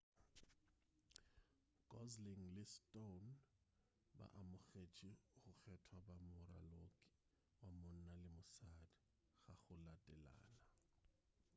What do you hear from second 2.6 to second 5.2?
stone ba amogetše